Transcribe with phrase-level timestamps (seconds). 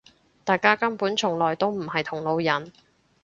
[0.43, 2.73] 大家根本從來都唔係同路人